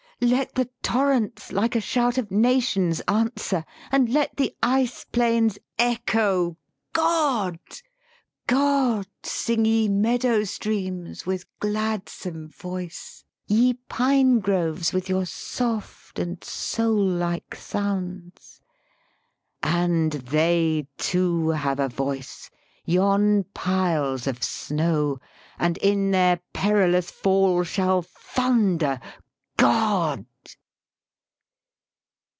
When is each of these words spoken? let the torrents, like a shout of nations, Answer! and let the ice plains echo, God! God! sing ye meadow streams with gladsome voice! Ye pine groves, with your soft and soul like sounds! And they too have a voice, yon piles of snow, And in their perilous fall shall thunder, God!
let 0.23 0.53
the 0.53 0.69
torrents, 0.83 1.51
like 1.51 1.75
a 1.75 1.81
shout 1.81 2.15
of 2.19 2.29
nations, 2.29 2.99
Answer! 3.07 3.65
and 3.91 4.07
let 4.07 4.37
the 4.37 4.55
ice 4.61 5.03
plains 5.03 5.57
echo, 5.79 6.57
God! 6.93 7.57
God! 8.45 9.07
sing 9.23 9.65
ye 9.65 9.87
meadow 9.89 10.43
streams 10.43 11.25
with 11.25 11.45
gladsome 11.59 12.49
voice! 12.49 13.23
Ye 13.47 13.73
pine 13.89 14.41
groves, 14.41 14.93
with 14.93 15.09
your 15.09 15.25
soft 15.25 16.19
and 16.19 16.43
soul 16.43 17.03
like 17.03 17.55
sounds! 17.55 18.61
And 19.63 20.11
they 20.11 20.87
too 20.99 21.49
have 21.49 21.79
a 21.79 21.89
voice, 21.89 22.51
yon 22.85 23.45
piles 23.55 24.27
of 24.27 24.43
snow, 24.43 25.19
And 25.57 25.77
in 25.77 26.11
their 26.11 26.39
perilous 26.53 27.09
fall 27.09 27.63
shall 27.63 28.03
thunder, 28.03 28.99
God! 29.57 30.25